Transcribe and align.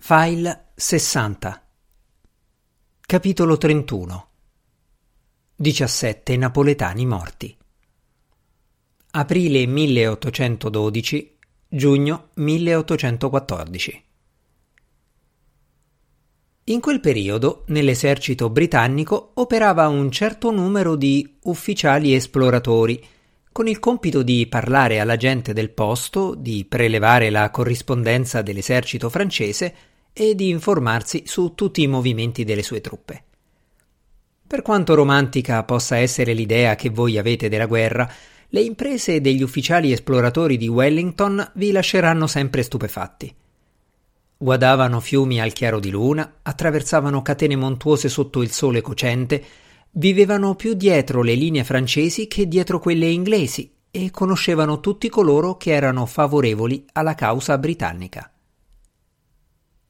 File 0.00 0.68
60 0.76 1.66
Capitolo 3.00 3.58
31 3.58 4.28
17 5.56 6.36
napoletani 6.36 7.04
morti. 7.04 7.54
Aprile 9.10 9.66
1812 9.66 11.36
Giugno 11.66 12.28
1814 12.34 14.04
In 16.64 16.80
quel 16.80 17.00
periodo 17.00 17.64
nell'esercito 17.66 18.48
britannico 18.50 19.32
operava 19.34 19.88
un 19.88 20.12
certo 20.12 20.52
numero 20.52 20.94
di 20.94 21.38
ufficiali 21.42 22.14
esploratori 22.14 23.04
con 23.50 23.66
il 23.66 23.80
compito 23.80 24.22
di 24.22 24.46
parlare 24.46 25.00
alla 25.00 25.16
gente 25.16 25.52
del 25.52 25.70
posto, 25.70 26.36
di 26.36 26.64
prelevare 26.64 27.28
la 27.28 27.50
corrispondenza 27.50 28.40
dell'esercito 28.40 29.10
francese 29.10 29.87
e 30.18 30.34
di 30.34 30.48
informarsi 30.48 31.22
su 31.26 31.52
tutti 31.54 31.82
i 31.82 31.86
movimenti 31.86 32.42
delle 32.42 32.62
sue 32.62 32.80
truppe. 32.80 33.24
Per 34.46 34.62
quanto 34.62 34.94
romantica 34.94 35.62
possa 35.62 35.98
essere 35.98 36.32
l'idea 36.32 36.74
che 36.74 36.90
voi 36.90 37.18
avete 37.18 37.48
della 37.48 37.66
guerra, 37.66 38.10
le 38.48 38.60
imprese 38.60 39.20
degli 39.20 39.42
ufficiali 39.42 39.92
esploratori 39.92 40.56
di 40.56 40.66
Wellington 40.66 41.52
vi 41.54 41.70
lasceranno 41.70 42.26
sempre 42.26 42.62
stupefatti. 42.62 43.32
Guadavano 44.36 45.00
fiumi 45.00 45.40
al 45.40 45.52
chiaro 45.52 45.78
di 45.78 45.90
luna, 45.90 46.38
attraversavano 46.42 47.22
catene 47.22 47.56
montuose 47.56 48.08
sotto 48.08 48.42
il 48.42 48.50
sole 48.50 48.80
cocente, 48.80 49.44
Vivevano 49.92 50.54
più 50.54 50.74
dietro 50.74 51.22
le 51.22 51.34
linee 51.34 51.64
francesi 51.64 52.28
che 52.28 52.46
dietro 52.46 52.78
quelle 52.78 53.06
inglesi 53.06 53.72
e 53.90 54.10
conoscevano 54.10 54.80
tutti 54.80 55.08
coloro 55.08 55.56
che 55.56 55.72
erano 55.72 56.06
favorevoli 56.06 56.84
alla 56.92 57.14
causa 57.14 57.56
britannica. 57.58 58.30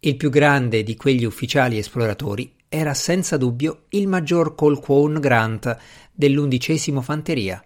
Il 0.01 0.17
più 0.17 0.31
grande 0.31 0.85
di 0.85 0.95
quegli 0.95 1.25
ufficiali 1.25 1.77
esploratori 1.77 2.55
era 2.69 2.95
senza 2.95 3.37
dubbio 3.37 3.87
il 3.89 4.07
maggior 4.07 4.55
Colquhoun 4.55 5.19
Grant 5.19 5.77
dell'undicesimo 6.13 7.03
Fanteria. 7.03 7.61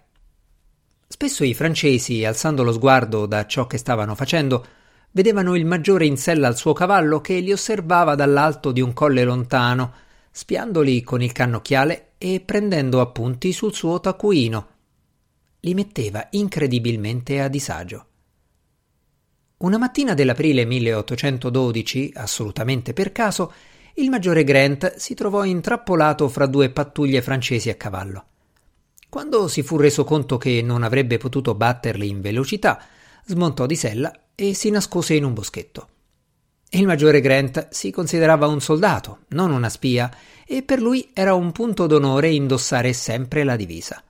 Spesso 1.07 1.43
i 1.43 1.53
francesi, 1.53 2.25
alzando 2.25 2.63
lo 2.63 2.71
sguardo 2.71 3.27
da 3.27 3.45
ciò 3.45 3.67
che 3.67 3.77
stavano 3.77 4.15
facendo, 4.15 4.65
vedevano 5.11 5.55
il 5.55 5.65
maggiore 5.67 6.07
in 6.07 6.17
sella 6.17 6.47
al 6.47 6.57
suo 6.57 6.73
cavallo 6.73 7.21
che 7.21 7.37
li 7.37 7.51
osservava 7.51 8.15
dall'alto 8.15 8.71
di 8.71 8.81
un 8.81 8.93
colle 8.93 9.23
lontano, 9.23 9.93
spiandoli 10.31 11.03
con 11.03 11.21
il 11.21 11.33
cannocchiale 11.33 12.13
e 12.17 12.41
prendendo 12.43 12.99
appunti 12.99 13.53
sul 13.53 13.75
suo 13.75 13.99
taccuino. 13.99 14.67
Li 15.59 15.75
metteva 15.75 16.25
incredibilmente 16.31 17.41
a 17.41 17.47
disagio. 17.47 18.07
Una 19.63 19.77
mattina 19.77 20.13
dell'aprile 20.13 20.65
1812, 20.65 22.11
assolutamente 22.15 22.91
per 22.91 23.13
caso, 23.13 23.53
il 23.93 24.09
maggiore 24.09 24.43
Grant 24.43 24.97
si 24.97 25.13
trovò 25.13 25.45
intrappolato 25.45 26.27
fra 26.27 26.47
due 26.47 26.69
pattuglie 26.69 27.21
francesi 27.21 27.69
a 27.69 27.75
cavallo. 27.75 28.25
Quando 29.07 29.47
si 29.47 29.63
fu 29.63 29.77
reso 29.77 30.03
conto 30.03 30.37
che 30.37 30.61
non 30.61 30.83
avrebbe 30.83 31.17
potuto 31.17 31.55
batterli 31.55 32.09
in 32.09 32.19
velocità, 32.19 32.77
smontò 33.25 33.65
di 33.65 33.77
sella 33.77 34.11
e 34.35 34.53
si 34.53 34.69
nascose 34.69 35.13
in 35.13 35.23
un 35.23 35.33
boschetto. 35.33 35.87
Il 36.71 36.85
maggiore 36.85 37.21
Grant 37.21 37.69
si 37.69 37.89
considerava 37.89 38.47
un 38.47 38.59
soldato, 38.59 39.19
non 39.29 39.49
una 39.49 39.69
spia, 39.69 40.13
e 40.45 40.63
per 40.63 40.81
lui 40.81 41.11
era 41.13 41.35
un 41.35 41.53
punto 41.53 41.87
d'onore 41.87 42.29
indossare 42.31 42.91
sempre 42.91 43.45
la 43.45 43.55
divisa. 43.55 44.03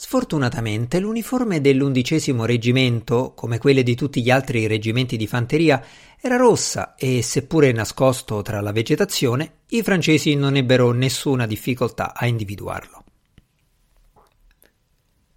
Sfortunatamente 0.00 1.00
l'uniforme 1.00 1.60
dell'undicesimo 1.60 2.44
reggimento, 2.44 3.32
come 3.34 3.58
quelle 3.58 3.82
di 3.82 3.96
tutti 3.96 4.22
gli 4.22 4.30
altri 4.30 4.68
reggimenti 4.68 5.16
di 5.16 5.26
fanteria, 5.26 5.84
era 6.20 6.36
rossa 6.36 6.94
e, 6.94 7.20
seppure 7.20 7.72
nascosto 7.72 8.40
tra 8.42 8.60
la 8.60 8.70
vegetazione, 8.70 9.62
i 9.70 9.82
francesi 9.82 10.36
non 10.36 10.54
ebbero 10.54 10.92
nessuna 10.92 11.46
difficoltà 11.46 12.14
a 12.14 12.26
individuarlo. 12.26 13.06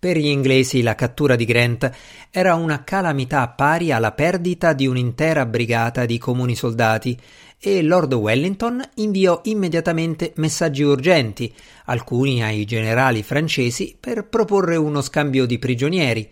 Per 0.02 0.18
gli 0.18 0.30
inglesi 0.30 0.82
la 0.82 0.96
cattura 0.96 1.36
di 1.36 1.46
Grant 1.46 1.88
era 2.32 2.56
una 2.56 2.84
calamità 2.84 3.48
pari 3.50 3.92
alla 3.92 4.14
perdita 4.14 4.74
di 4.74 4.88
un'intera 4.88 5.46
brigata 5.46 6.08
di 6.08 6.18
comuni 6.18 6.56
soldati 6.56 7.16
e 7.60 7.84
Lord 7.84 8.12
Wellington 8.12 8.82
inviò 8.96 9.42
immediatamente 9.44 10.34
messaggi 10.38 10.82
urgenti, 10.82 11.54
alcuni 11.86 12.42
ai 12.42 12.66
generali 12.66 13.22
francesi 13.22 13.96
per 14.00 14.26
proporre 14.28 14.76
uno 14.76 15.02
scambio 15.02 15.46
di 15.46 15.60
prigionieri, 15.60 16.28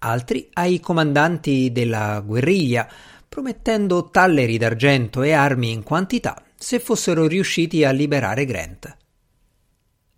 altri 0.00 0.48
ai 0.54 0.80
comandanti 0.80 1.70
della 1.70 2.20
guerriglia, 2.26 2.88
promettendo 3.28 4.10
talleri 4.10 4.58
d'argento 4.58 5.22
e 5.22 5.30
armi 5.30 5.70
in 5.70 5.84
quantità 5.84 6.42
se 6.56 6.80
fossero 6.80 7.28
riusciti 7.28 7.84
a 7.84 7.92
liberare 7.92 8.44
Grant. 8.44 8.96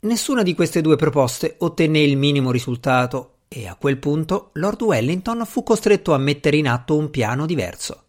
Nessuna 0.04 0.42
di 0.42 0.54
queste 0.54 0.82
due 0.82 0.96
proposte 0.96 1.54
ottenne 1.60 2.00
il 2.00 2.18
minimo 2.18 2.50
risultato 2.50 3.36
e 3.48 3.66
a 3.66 3.74
quel 3.74 3.96
punto 3.96 4.50
Lord 4.54 4.82
Wellington 4.82 5.46
fu 5.46 5.62
costretto 5.62 6.12
a 6.12 6.18
mettere 6.18 6.58
in 6.58 6.68
atto 6.68 6.94
un 6.98 7.08
piano 7.08 7.46
diverso. 7.46 8.02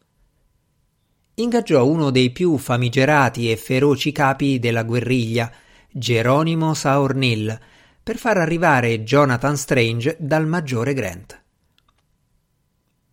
Ingaggiò 1.36 1.86
uno 1.86 2.10
dei 2.10 2.32
più 2.32 2.58
famigerati 2.58 3.50
e 3.50 3.56
feroci 3.56 4.12
capi 4.12 4.60
della 4.60 4.84
guerriglia, 4.84 5.50
Geronimo 5.90 6.74
Saornil, 6.74 7.58
per 8.04 8.18
far 8.18 8.40
arrivare 8.40 9.04
Jonathan 9.04 9.56
Strange 9.56 10.18
dal 10.20 10.46
maggiore 10.46 10.94
Grant. 10.94 11.44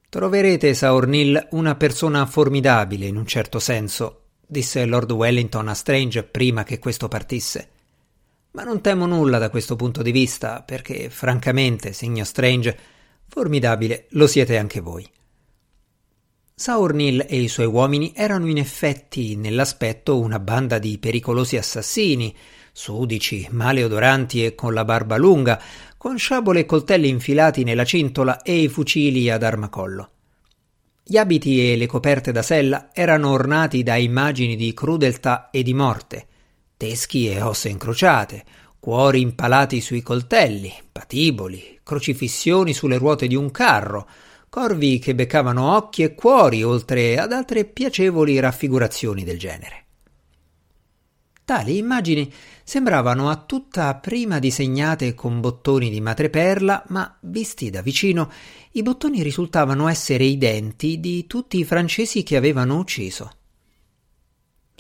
Troverete 0.09 0.75
Saornil 0.75 1.49
una 1.53 1.77
persona 1.77 2.27
formidabile 2.27 3.07
in 3.07 3.17
un 3.17 3.27
certo 3.27 3.61
senso, 3.61 4.23
disse 4.45 4.85
Lord 4.87 5.13
Wellington 5.13 5.69
a 5.69 5.75
Strange 5.75 6.25
prima 6.25 6.65
che 6.65 6.81
questo 6.81 7.07
partisse. 7.07 7.69
Ma 8.53 8.65
non 8.65 8.81
temo 8.81 9.07
nulla 9.07 9.39
da 9.39 9.51
questo 9.51 9.77
punto 9.77 10.03
di 10.03 10.13
vista, 10.13 10.63
perché, 10.63 11.09
francamente, 11.09 11.93
signor 11.93 12.27
Strange, 12.27 12.79
formidabile 13.27 14.07
lo 14.11 14.27
siete 14.27 14.59
anche 14.59 14.81
voi. 14.81 15.09
Saurnil 16.55 17.25
e 17.29 17.41
i 17.41 17.49
suoi 17.49 17.67
uomini 17.67 18.13
erano 18.15 18.47
in 18.47 18.59
effetti 18.59 19.37
nell'aspetto 19.37 20.21
una 20.21 20.39
banda 20.39 20.79
di 20.79 20.99
pericolosi 20.99 21.57
assassini, 21.57 22.35
sudici, 22.73 23.49
maleodoranti 23.51 24.45
e 24.45 24.55
con 24.55 24.75
la 24.75 24.85
barba 24.85 25.17
lunga, 25.17 25.61
con 25.97 26.19
sciabole 26.19 26.61
e 26.61 26.67
coltelli 26.67 27.09
infilati 27.09 27.65
nella 27.65 27.85
cintola 27.85 28.43
e 28.43 28.61
i 28.61 28.69
fucili 28.69 29.31
ad 29.31 29.43
armacollo. 29.43 30.11
Gli 31.03 31.17
abiti 31.17 31.73
e 31.73 31.77
le 31.77 31.87
coperte 31.87 32.33
da 32.33 32.43
sella 32.43 32.91
erano 32.93 33.31
ornati 33.31 33.83
da 33.83 33.97
immagini 33.97 34.55
di 34.55 34.75
crudeltà 34.75 35.49
e 35.51 35.63
di 35.63 35.75
morte, 35.75 36.27
teschi 36.83 37.29
e 37.29 37.41
ossa 37.41 37.69
incrociate, 37.69 38.45
cuori 38.81 39.21
impalati 39.21 39.81
sui 39.81 40.03
coltelli, 40.03 40.75
patiboli, 40.91 41.79
crocifissioni 41.85 42.75
sulle 42.75 42.99
ruote 42.99 43.29
di 43.29 43.37
un 43.37 43.53
carro, 43.53 44.09
corvi 44.49 44.99
che 44.99 45.15
beccavano 45.15 45.77
occhi 45.77 46.03
e 46.03 46.17
cuori, 46.17 46.65
oltre 46.65 47.19
ad 47.19 47.31
altre 47.31 47.67
piacevoli 47.67 48.41
raffigurazioni 48.41 49.23
del 49.23 49.39
genere. 49.39 49.85
Tali 51.45 51.79
immagini 51.79 52.33
sembravano 52.65 53.31
a 53.31 53.37
tutta 53.37 53.95
prima 53.95 54.41
disegnate 54.41 55.15
con 55.15 55.39
bottoni 55.39 55.89
di 55.89 56.01
madreperla, 56.01 56.87
ma 56.89 57.17
visti 57.21 57.71
da 57.71 57.81
vicino 57.81 58.29
i 58.73 58.83
bottoni 58.83 59.23
risultavano 59.23 59.87
essere 59.87 60.25
i 60.25 60.37
denti 60.37 60.99
di 60.99 61.29
tutti 61.29 61.61
i 61.61 61.65
francesi 61.65 62.25
che 62.25 62.37
avevano 62.37 62.77
ucciso. 62.77 63.31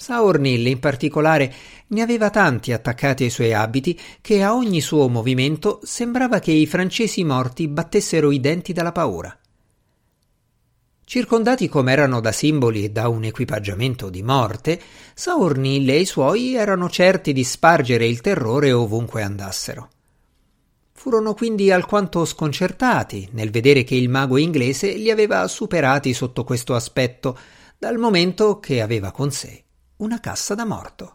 Saornil 0.02 0.66
in 0.66 0.80
particolare 0.80 1.54
ne 1.86 2.02
aveva 2.02 2.28
tanti 2.28 2.72
attaccati 2.72 3.22
ai 3.22 3.30
suoi 3.30 3.54
abiti 3.54 3.96
che 4.20 4.42
a 4.42 4.52
ogni 4.52 4.80
suo 4.80 5.08
movimento 5.08 5.78
sembrava 5.84 6.40
che 6.40 6.50
i 6.50 6.66
francesi 6.66 7.22
morti 7.22 7.68
battessero 7.68 8.32
i 8.32 8.40
denti 8.40 8.72
dalla 8.72 8.90
paura. 8.90 9.38
Circondati 11.04 11.68
com'erano 11.68 12.18
da 12.18 12.32
simboli 12.32 12.82
e 12.82 12.90
da 12.90 13.06
un 13.06 13.22
equipaggiamento 13.22 14.10
di 14.10 14.24
morte, 14.24 14.80
Saornil 15.14 15.88
e 15.88 16.00
i 16.00 16.04
suoi 16.04 16.56
erano 16.56 16.90
certi 16.90 17.32
di 17.32 17.44
spargere 17.44 18.04
il 18.04 18.20
terrore 18.20 18.72
ovunque 18.72 19.22
andassero. 19.22 19.88
Furono 20.90 21.34
quindi 21.34 21.70
alquanto 21.70 22.24
sconcertati 22.24 23.28
nel 23.34 23.52
vedere 23.52 23.84
che 23.84 23.94
il 23.94 24.08
mago 24.08 24.36
inglese 24.36 24.94
li 24.94 25.12
aveva 25.12 25.46
superati 25.46 26.12
sotto 26.12 26.42
questo 26.42 26.74
aspetto, 26.74 27.38
dal 27.78 27.98
momento 27.98 28.58
che 28.58 28.80
aveva 28.80 29.12
con 29.12 29.30
sé 29.30 29.62
una 30.02 30.18
cassa 30.18 30.56
da 30.56 30.64
morto. 30.64 31.14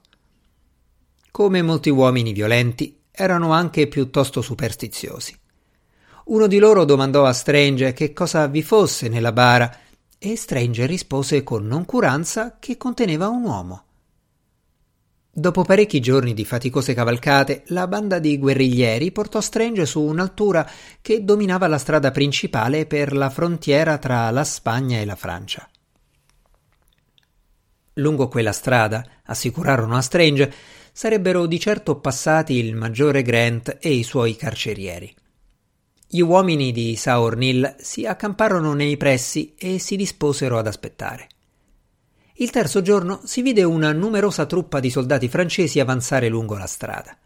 Come 1.30 1.62
molti 1.62 1.90
uomini 1.90 2.32
violenti, 2.32 2.98
erano 3.12 3.52
anche 3.52 3.88
piuttosto 3.88 4.42
superstiziosi. 4.42 5.38
Uno 6.28 6.48
di 6.48 6.58
loro 6.58 6.86
domandò 6.86 7.26
a 7.26 7.34
Strange 7.34 7.92
che 7.92 8.14
cosa 8.14 8.48
vi 8.48 8.64
fosse 8.64 9.10
nella 9.10 9.34
bara 9.34 9.70
e 10.18 10.36
Strange 10.38 10.86
rispose 10.86 11.44
con 11.44 11.68
noncuranza 11.68 12.58
che 12.60 12.78
conteneva 12.78 13.28
un 13.28 13.44
uomo. 13.44 13.84
Dopo 15.30 15.64
parecchi 15.64 16.00
giorni 16.00 16.34
di 16.34 16.46
faticose 16.46 16.94
cavalcate, 16.94 17.64
la 17.68 17.88
banda 17.88 18.20
di 18.20 18.40
guerriglieri 18.40 19.12
portò 19.12 19.42
Strange 19.42 19.86
su 19.86 20.02
un'altura 20.02 20.68
che 21.02 21.26
dominava 21.26 21.68
la 21.68 21.78
strada 21.78 22.12
principale 22.12 22.86
per 22.86 23.14
la 23.14 23.30
frontiera 23.30 23.98
tra 23.98 24.32
la 24.32 24.46
Spagna 24.46 25.00
e 25.00 25.06
la 25.06 25.16
Francia. 25.16 25.70
Lungo 27.98 28.28
quella 28.28 28.52
strada, 28.52 29.06
assicurarono 29.26 29.96
a 29.96 30.02
Strange, 30.02 30.52
sarebbero 30.92 31.46
di 31.46 31.60
certo 31.60 32.00
passati 32.00 32.54
il 32.54 32.76
maggiore 32.76 33.22
Grant 33.22 33.78
e 33.80 33.92
i 33.92 34.04
suoi 34.04 34.36
carcerieri. 34.36 35.14
Gli 36.08 36.22
uomini 36.22 36.72
di 36.72 36.96
Saornil 36.96 37.76
si 37.80 38.06
accamparono 38.06 38.74
nei 38.74 38.98
pressi 38.98 39.56
e 39.58 39.80
si 39.80 39.96
disposero 39.96 40.58
ad 40.58 40.68
aspettare. 40.68 41.28
Il 42.36 42.52
terzo 42.52 42.82
giorno 42.82 43.22
si 43.24 43.42
vide 43.42 43.64
una 43.64 43.92
numerosa 43.94 44.46
truppa 44.46 44.80
di 44.80 44.92
soldati 44.92 45.28
francesi 45.28 45.80
avanzare 45.80 46.30
lungo 46.30 46.56
la 46.56 46.68
strada. 46.68 47.18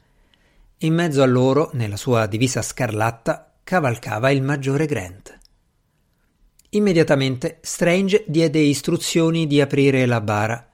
In 0.80 0.94
mezzo 0.94 1.22
a 1.22 1.26
loro, 1.26 1.70
nella 1.74 1.98
sua 1.98 2.28
divisa 2.28 2.62
scarlatta, 2.62 3.56
cavalcava 3.64 4.32
il 4.32 4.42
maggiore 4.42 4.86
Grant. 4.86 5.38
Immediatamente 6.74 7.58
Strange 7.62 8.24
diede 8.28 8.60
istruzioni 8.60 9.46
di 9.46 9.60
aprire 9.60 10.06
la 10.06 10.22
bara 10.22 10.66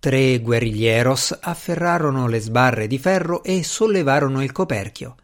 Tre 0.00 0.40
guerrigleros 0.40 1.38
afferrarono 1.40 2.26
le 2.26 2.40
sbarre 2.40 2.88
di 2.88 2.98
ferro 2.98 3.44
e 3.44 3.62
sollevarono 3.62 4.42
il 4.42 4.50
coperchio. 4.50 5.14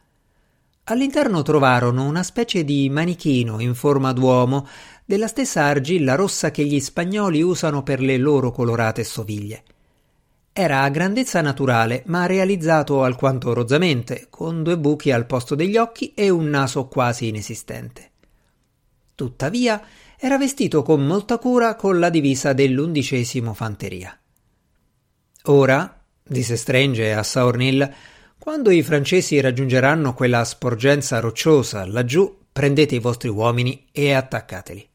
All'interno 0.85 1.43
trovarono 1.43 2.05
una 2.05 2.23
specie 2.23 2.63
di 2.63 2.89
manichino 2.89 3.59
in 3.59 3.75
forma 3.75 4.13
d'uomo 4.13 4.69
della 5.05 5.27
stessa 5.27 5.65
argilla 5.65 6.15
rossa 6.15 6.53
che 6.53 6.65
gli 6.65 6.79
spagnoli 6.79 7.43
usano 7.43 7.83
per 7.83 8.01
le 8.01 8.19
loro 8.19 8.53
colorate 8.53 9.03
stoviglie. 9.03 9.65
Era 10.53 10.83
a 10.83 10.89
grandezza 10.91 11.41
naturale, 11.41 12.05
ma 12.07 12.27
realizzato 12.27 13.03
alquanto 13.03 13.53
rozzamente, 13.53 14.29
con 14.31 14.63
due 14.63 14.79
buchi 14.79 15.11
al 15.11 15.27
posto 15.27 15.57
degli 15.57 15.77
occhi 15.77 16.15
e 16.15 16.31
un 16.31 16.45
naso 16.45 16.87
quasi 16.87 17.27
inesistente. 17.27 18.08
Tuttavia, 19.19 19.85
era 20.17 20.39
vestito 20.39 20.83
con 20.83 21.05
molta 21.05 21.39
cura 21.39 21.75
con 21.75 21.99
la 21.99 22.09
divisa 22.09 22.53
dell'undicesimo 22.53 23.53
fanteria. 23.53 24.17
Ora, 25.47 26.01
disse 26.23 26.55
Strange 26.55 27.13
a 27.13 27.25
Saornil, 27.25 27.95
quando 28.39 28.71
i 28.71 28.81
francesi 28.85 29.41
raggiungeranno 29.41 30.15
quella 30.15 30.45
sporgenza 30.45 31.19
rocciosa 31.19 31.85
laggiù, 31.85 32.33
prendete 32.53 32.95
i 32.95 33.01
vostri 33.01 33.29
uomini 33.29 33.89
e 33.91 34.13
attaccateli. 34.13 34.89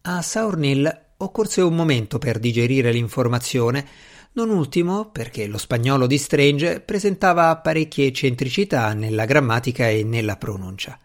A 0.00 0.22
Saornil 0.22 1.04
occorse 1.18 1.60
un 1.60 1.74
momento 1.74 2.16
per 2.16 2.38
digerire 2.38 2.92
l'informazione, 2.92 3.86
non 4.32 4.48
ultimo 4.48 5.10
perché 5.10 5.46
lo 5.48 5.58
spagnolo 5.58 6.06
di 6.06 6.16
Strange 6.16 6.80
presentava 6.80 7.54
parecchie 7.58 8.06
eccentricità 8.06 8.94
nella 8.94 9.26
grammatica 9.26 9.86
e 9.86 10.02
nella 10.02 10.38
pronuncia. 10.38 10.98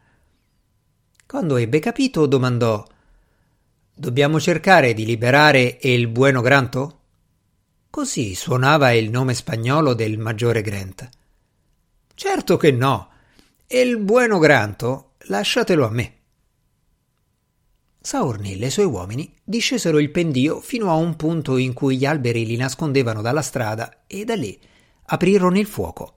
Quando 1.27 1.57
ebbe 1.57 1.79
capito, 1.79 2.25
domandò: 2.27 2.85
Dobbiamo 3.93 4.39
cercare 4.39 4.93
di 4.93 5.05
liberare 5.05 5.79
il 5.81 6.07
Bueno 6.07 6.41
Granto? 6.41 6.99
Così 7.89 8.35
suonava 8.35 8.91
il 8.91 9.09
nome 9.09 9.33
spagnolo 9.33 9.93
del 9.93 10.19
maggiore 10.19 10.61
Grant. 10.61 11.09
Certo 12.13 12.57
che 12.57 12.71
no. 12.71 13.09
E 13.65 13.79
il 13.79 13.97
buono 13.97 14.37
Granto 14.37 15.13
lasciatelo 15.27 15.85
a 15.85 15.89
me. 15.89 16.13
Saornil 17.99 18.61
e 18.61 18.67
i 18.67 18.69
suoi 18.69 18.85
uomini 18.85 19.33
discesero 19.43 19.97
il 19.97 20.11
pendio 20.11 20.59
fino 20.59 20.91
a 20.91 20.95
un 20.95 21.15
punto 21.15 21.57
in 21.57 21.73
cui 21.73 21.97
gli 21.97 22.05
alberi 22.05 22.45
li 22.45 22.55
nascondevano 22.55 23.21
dalla 23.21 23.41
strada 23.41 24.03
e 24.05 24.25
da 24.25 24.35
lì 24.35 24.59
aprirono 25.05 25.57
il 25.57 25.65
fuoco. 25.65 26.13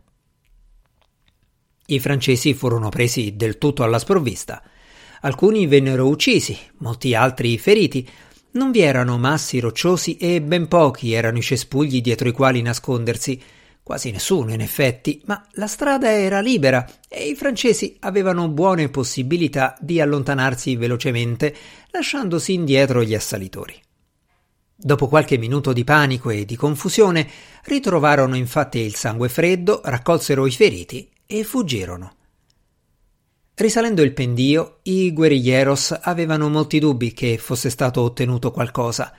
I 1.87 1.99
francesi 1.99 2.53
furono 2.53 2.91
presi 2.91 3.37
del 3.37 3.57
tutto 3.57 3.85
alla 3.85 3.99
sprovvista. 3.99 4.63
Alcuni 5.23 5.67
vennero 5.67 6.09
uccisi, 6.09 6.57
molti 6.79 7.15
altri 7.15 7.59
feriti, 7.59 8.09
non 8.53 8.71
vi 8.71 8.81
erano 8.81 9.19
massi 9.19 9.59
rocciosi 9.61 10.17
e 10.17 10.41
ben 10.41 10.69
pochi 10.69 11.13
erano 11.13 11.39
i 11.39 11.43
cespugli 11.43 12.01
dietro 12.01 12.29
i 12.29 12.33
quali 12.33 12.63
nascondersi, 12.63 13.41
quasi 13.83 14.11
nessuno 14.11 14.53
in 14.53 14.61
effetti, 14.61 15.21
ma 15.25 15.45
la 15.53 15.67
strada 15.67 16.11
era 16.11 16.41
libera 16.41 16.87
e 17.09 17.29
i 17.29 17.35
francesi 17.35 17.97
avevano 18.01 18.49
buone 18.49 18.91
possibilità 18.91 19.77
di 19.81 20.01
allontanarsi 20.01 20.77
velocemente, 20.77 21.55
lasciandosi 21.91 22.53
indietro 22.53 23.03
gli 23.03 23.15
assalitori. 23.15 23.75
Dopo 24.77 25.09
qualche 25.09 25.39
minuto 25.39 25.73
di 25.73 25.85
panico 25.85 26.31
e 26.31 26.45
di 26.45 26.55
confusione, 26.55 27.29
ritrovarono 27.65 28.37
infatti 28.37 28.79
il 28.79 28.95
sangue 28.95 29.29
freddo, 29.29 29.81
raccolsero 29.83 30.47
i 30.47 30.53
feriti 30.53 31.11
e 31.27 31.43
fuggirono. 31.43 32.18
Risalendo 33.59 34.03
il 34.03 34.13
pendio, 34.13 34.79
i 34.83 35.13
guerrilleros 35.13 35.99
avevano 36.03 36.49
molti 36.49 36.79
dubbi 36.79 37.13
che 37.13 37.39
fosse 37.39 37.71
stato 37.71 38.03
ottenuto 38.03 38.53
qualcosa. 38.53 39.13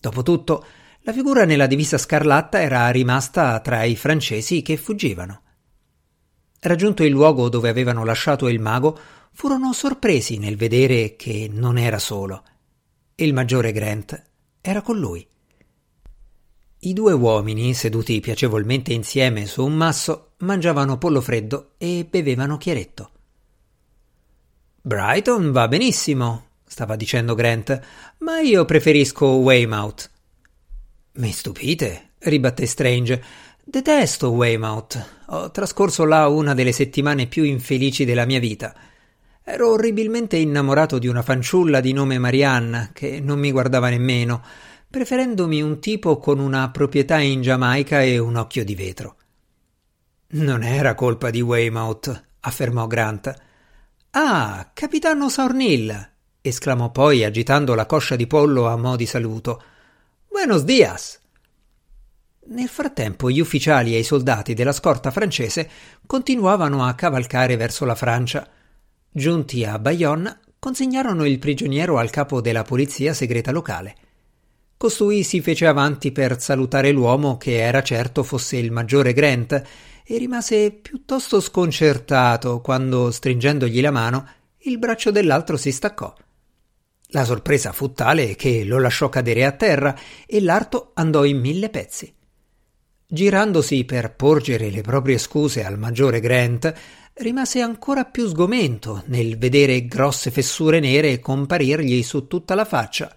Dopotutto, 0.00 0.64
la 1.00 1.12
figura 1.12 1.44
nella 1.44 1.66
divisa 1.66 1.98
scarlatta 1.98 2.58
era 2.58 2.88
rimasta 2.88 3.60
tra 3.60 3.84
i 3.84 3.94
francesi 3.94 4.62
che 4.62 4.78
fuggivano. 4.78 5.42
Raggiunto 6.60 7.04
il 7.04 7.10
luogo 7.10 7.50
dove 7.50 7.68
avevano 7.68 8.02
lasciato 8.02 8.48
il 8.48 8.60
mago, 8.60 8.98
furono 9.30 9.74
sorpresi 9.74 10.38
nel 10.38 10.56
vedere 10.56 11.14
che 11.14 11.50
non 11.52 11.76
era 11.76 11.98
solo. 11.98 12.44
Il 13.16 13.34
maggiore 13.34 13.72
Grant 13.72 14.22
era 14.62 14.80
con 14.80 14.98
lui. 14.98 15.26
I 16.78 16.92
due 16.94 17.12
uomini, 17.12 17.74
seduti 17.74 18.20
piacevolmente 18.20 18.94
insieme 18.94 19.44
su 19.44 19.62
un 19.62 19.74
masso, 19.74 20.32
mangiavano 20.38 20.96
pollo 20.96 21.20
freddo 21.20 21.74
e 21.76 22.06
bevevano 22.08 22.56
chiaretto. 22.56 23.11
Brighton 24.84 25.52
va 25.52 25.68
benissimo, 25.68 26.46
stava 26.66 26.96
dicendo 26.96 27.36
Grant, 27.36 27.80
ma 28.18 28.40
io 28.40 28.64
preferisco 28.64 29.26
Weymouth. 29.26 30.10
Mi 31.12 31.30
stupite, 31.30 32.14
ribatté 32.18 32.66
Strange. 32.66 33.22
Detesto 33.62 34.30
Weymouth. 34.30 35.20
Ho 35.26 35.52
trascorso 35.52 36.04
là 36.04 36.26
una 36.26 36.52
delle 36.52 36.72
settimane 36.72 37.28
più 37.28 37.44
infelici 37.44 38.04
della 38.04 38.24
mia 38.24 38.40
vita. 38.40 38.74
Ero 39.44 39.70
orribilmente 39.70 40.36
innamorato 40.36 40.98
di 40.98 41.06
una 41.06 41.22
fanciulla 41.22 41.78
di 41.80 41.92
nome 41.92 42.18
Marianne, 42.18 42.90
che 42.92 43.20
non 43.20 43.38
mi 43.38 43.52
guardava 43.52 43.88
nemmeno, 43.88 44.42
preferendomi 44.90 45.62
un 45.62 45.78
tipo 45.78 46.18
con 46.18 46.40
una 46.40 46.70
proprietà 46.70 47.20
in 47.20 47.40
Giamaica 47.40 48.02
e 48.02 48.18
un 48.18 48.34
occhio 48.34 48.64
di 48.64 48.74
vetro. 48.74 49.14
Non 50.30 50.64
era 50.64 50.96
colpa 50.96 51.30
di 51.30 51.40
Weymouth, 51.40 52.24
affermò 52.40 52.88
Grant. 52.88 53.50
Ah, 54.14 54.72
capitano 54.74 55.30
Saornil! 55.30 56.10
esclamò 56.42 56.90
poi 56.90 57.24
agitando 57.24 57.74
la 57.74 57.86
coscia 57.86 58.14
di 58.14 58.26
pollo 58.26 58.68
a 58.68 58.76
mo' 58.76 58.94
di 58.94 59.06
saluto. 59.06 59.62
Buenos 60.28 60.64
dias! 60.64 61.18
Nel 62.48 62.68
frattempo 62.68 63.30
gli 63.30 63.40
ufficiali 63.40 63.94
e 63.94 64.00
i 64.00 64.04
soldati 64.04 64.52
della 64.52 64.72
scorta 64.72 65.10
francese 65.10 65.66
continuavano 66.04 66.84
a 66.84 66.92
cavalcare 66.92 67.56
verso 67.56 67.86
la 67.86 67.94
Francia. 67.94 68.46
Giunti 69.10 69.64
a 69.64 69.78
Bayonne, 69.78 70.40
consegnarono 70.58 71.24
il 71.24 71.38
prigioniero 71.38 71.96
al 71.96 72.10
capo 72.10 72.42
della 72.42 72.64
polizia 72.64 73.14
segreta 73.14 73.50
locale. 73.50 73.96
Costui 74.76 75.22
si 75.22 75.40
fece 75.40 75.66
avanti 75.66 76.12
per 76.12 76.38
salutare 76.38 76.90
l'uomo 76.90 77.38
che 77.38 77.56
era 77.56 77.82
certo 77.82 78.24
fosse 78.24 78.58
il 78.58 78.72
maggiore 78.72 79.14
Grant 79.14 79.62
e 80.04 80.18
rimase 80.18 80.70
piuttosto 80.72 81.40
sconcertato 81.40 82.60
quando, 82.60 83.10
stringendogli 83.10 83.80
la 83.80 83.90
mano, 83.90 84.28
il 84.64 84.78
braccio 84.78 85.10
dell'altro 85.10 85.56
si 85.56 85.72
staccò. 85.72 86.14
La 87.08 87.24
sorpresa 87.24 87.72
fu 87.72 87.92
tale 87.92 88.36
che 88.36 88.64
lo 88.64 88.78
lasciò 88.78 89.08
cadere 89.08 89.44
a 89.44 89.52
terra 89.52 89.94
e 90.26 90.40
l'arto 90.40 90.92
andò 90.94 91.24
in 91.24 91.38
mille 91.38 91.68
pezzi. 91.68 92.12
Girandosi 93.06 93.84
per 93.84 94.14
porgere 94.14 94.70
le 94.70 94.80
proprie 94.80 95.18
scuse 95.18 95.64
al 95.64 95.78
maggiore 95.78 96.20
Grant, 96.20 96.72
rimase 97.14 97.60
ancora 97.60 98.06
più 98.06 98.26
sgomento 98.26 99.02
nel 99.06 99.36
vedere 99.36 99.84
grosse 99.86 100.30
fessure 100.30 100.80
nere 100.80 101.20
comparirgli 101.20 102.02
su 102.02 102.26
tutta 102.26 102.54
la 102.54 102.64
faccia. 102.64 103.14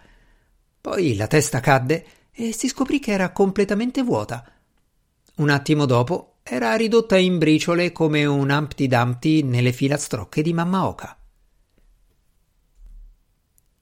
Poi 0.81 1.15
la 1.15 1.27
testa 1.27 1.61
cadde 1.61 2.05
e 2.31 2.51
si 2.51 2.67
scoprì 2.67 2.99
che 2.99 3.11
era 3.11 3.31
completamente 3.31 4.03
vuota. 4.03 4.43
Un 5.37 5.49
attimo 5.49 5.85
dopo 5.85 6.34
era 6.47 6.75
ridotta 6.75 7.17
in 7.17 7.39
briciole 7.39 7.91
come 7.91 8.23
un 8.23 8.51
Humpty 8.51 8.85
Dumpty 8.85 9.41
nelle 9.41 9.71
filastrocche 9.71 10.43
di 10.43 10.53
Mamma 10.53 10.85
Oca. 10.85 11.17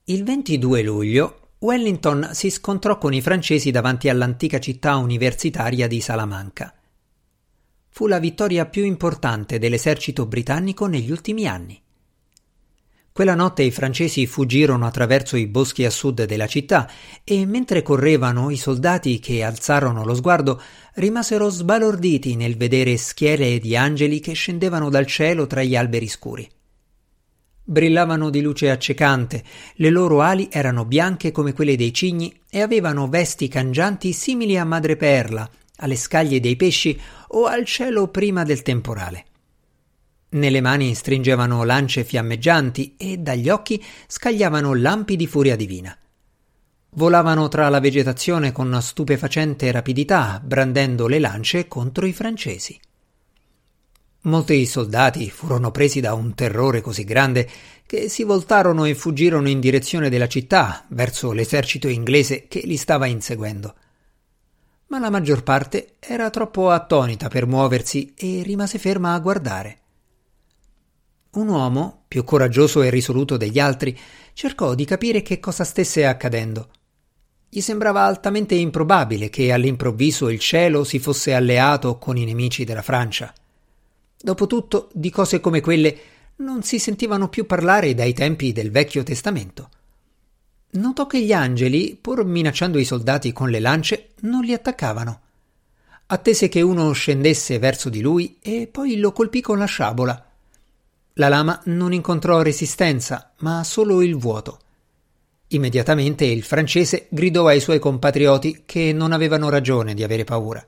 Il 0.05 0.23
22 0.23 0.81
luglio 0.81 1.39
Wellington 1.59 2.29
si 2.31 2.49
scontrò 2.49 2.97
con 2.97 3.13
i 3.13 3.21
francesi 3.21 3.69
davanti 3.69 4.07
all'antica 4.07 4.61
città 4.61 4.95
universitaria 4.95 5.89
di 5.89 5.99
Salamanca. 5.99 6.73
Fu 7.89 8.07
la 8.07 8.19
vittoria 8.19 8.65
più 8.65 8.85
importante 8.85 9.59
dell'esercito 9.59 10.25
britannico 10.25 10.85
negli 10.85 11.11
ultimi 11.11 11.45
anni. 11.45 11.82
Quella 13.13 13.35
notte 13.35 13.61
i 13.61 13.69
francesi 13.69 14.25
fuggirono 14.25 14.87
attraverso 14.87 15.37
i 15.37 15.45
boschi 15.45 15.85
a 15.85 15.91
sud 15.91 16.23
della 16.23 16.47
città 16.47 16.89
e 17.23 17.45
mentre 17.45 17.83
correvano 17.83 18.49
i 18.49 18.57
soldati 18.57 19.19
che 19.19 19.43
alzarono 19.43 20.03
lo 20.03 20.15
sguardo 20.15 20.59
rimasero 20.95 21.47
sbalorditi 21.49 22.35
nel 22.35 22.57
vedere 22.57 22.97
schiere 22.97 23.59
di 23.59 23.77
angeli 23.77 24.19
che 24.19 24.33
scendevano 24.33 24.89
dal 24.89 25.05
cielo 25.05 25.45
tra 25.45 25.61
gli 25.61 25.75
alberi 25.75 26.07
scuri. 26.07 26.49
Brillavano 27.65 28.31
di 28.31 28.41
luce 28.41 28.71
accecante, 28.71 29.43
le 29.75 29.89
loro 29.91 30.21
ali 30.21 30.49
erano 30.51 30.83
bianche 30.83 31.31
come 31.31 31.53
quelle 31.53 31.75
dei 31.75 31.93
cigni 31.93 32.35
e 32.49 32.61
avevano 32.61 33.07
vesti 33.07 33.47
cangianti 33.47 34.11
simili 34.11 34.57
a 34.57 34.65
madreperla, 34.65 35.47
alle 35.77 35.97
scaglie 35.97 36.39
dei 36.39 36.55
pesci 36.55 36.99
o 37.27 37.45
al 37.45 37.63
cielo 37.63 38.07
prima 38.07 38.41
del 38.41 38.63
temporale. 38.63 39.25
Nelle 40.33 40.61
mani 40.61 40.95
stringevano 40.95 41.63
lance 41.63 42.03
fiammeggianti 42.03 42.95
e 42.97 43.17
dagli 43.17 43.49
occhi 43.49 43.83
scagliavano 44.07 44.73
lampi 44.73 45.15
di 45.15 45.27
furia 45.27 45.55
divina. 45.55 45.95
Volavano 46.95 47.47
tra 47.49 47.69
la 47.69 47.79
vegetazione 47.79 48.51
con 48.51 48.75
stupefacente 48.81 49.71
rapidità, 49.71 50.41
brandendo 50.43 51.07
le 51.07 51.19
lance 51.19 51.67
contro 51.67 52.07
i 52.07 52.13
francesi. 52.13 52.79
Molti 54.21 54.65
soldati 54.65 55.29
furono 55.29 55.69
presi 55.69 55.99
da 55.99 56.13
un 56.13 56.33
terrore 56.33 56.81
così 56.81 57.03
grande 57.03 57.47
che 57.85 58.09
si 58.09 58.23
voltarono 58.23 58.85
e 58.85 58.95
fuggirono 58.95 59.49
in 59.49 59.59
direzione 59.59 60.09
della 60.09 60.27
città, 60.27 60.85
verso 60.89 61.31
l'esercito 61.31 61.87
inglese 61.87 62.47
che 62.47 62.61
li 62.63 62.77
stava 62.77 63.05
inseguendo. 63.05 63.75
Ma 64.87 64.97
la 64.97 65.11
maggior 65.11 65.43
parte 65.43 65.95
era 65.99 66.29
troppo 66.31 66.71
attonita 66.71 67.27
per 67.27 67.45
muoversi 67.45 68.13
e 68.15 68.41
rimase 68.43 68.79
ferma 68.79 69.13
a 69.13 69.19
guardare. 69.19 69.81
Un 71.33 71.47
uomo, 71.47 72.03
più 72.07 72.23
coraggioso 72.23 72.83
e 72.83 72.91
risoluto 72.91 73.37
degli 73.37 73.59
altri, 73.59 73.97
cercò 74.33 74.75
di 74.75 74.85
capire 74.85 75.23
che 75.23 75.39
cosa 75.39 75.63
stesse 75.63 76.05
accadendo. 76.05 76.69
Gli 77.49 77.59
sembrava 77.59 78.01
altamente 78.01 78.53
improbabile 78.53 79.29
che 79.29 79.51
all'improvviso 79.51 80.29
il 80.29 80.39
cielo 80.39 80.83
si 80.83 80.99
fosse 80.99 81.33
alleato 81.33 81.97
con 81.97 82.17
i 82.17 82.25
nemici 82.25 82.65
della 82.65 82.83
Francia. 82.83 83.33
Dopotutto, 84.21 84.89
di 84.93 85.09
cose 85.09 85.39
come 85.39 85.59
quelle 85.59 85.97
non 86.37 86.61
si 86.61 86.77
sentivano 86.77 87.29
più 87.29 87.45
parlare 87.45 87.95
dai 87.95 88.13
tempi 88.13 88.51
del 88.51 88.69
Vecchio 88.69 89.01
Testamento. 89.01 89.69
Notò 90.71 91.07
che 91.07 91.21
gli 91.21 91.33
angeli, 91.33 91.97
pur 91.99 92.23
minacciando 92.25 92.77
i 92.77 92.85
soldati 92.85 93.31
con 93.31 93.49
le 93.49 93.59
lance, 93.59 94.09
non 94.21 94.43
li 94.43 94.53
attaccavano. 94.53 95.21
Attese 96.07 96.47
che 96.47 96.61
uno 96.61 96.91
scendesse 96.91 97.57
verso 97.57 97.89
di 97.89 98.01
lui 98.01 98.37
e 98.39 98.67
poi 98.71 98.97
lo 98.97 99.11
colpì 99.11 99.41
con 99.41 99.57
la 99.57 99.65
sciabola. 99.65 100.27
La 101.17 101.27
lama 101.27 101.61
non 101.65 101.93
incontrò 101.93 102.41
resistenza, 102.41 103.33
ma 103.39 103.63
solo 103.63 104.01
il 104.01 104.17
vuoto. 104.17 104.59
Immediatamente 105.49 106.25
il 106.25 106.41
francese 106.41 107.05
gridò 107.09 107.45
ai 107.45 107.59
suoi 107.59 107.77
compatrioti 107.77 108.63
che 108.65 108.91
non 108.93 109.11
avevano 109.11 109.49
ragione 109.49 109.93
di 109.93 110.03
avere 110.03 110.23
paura. 110.23 110.65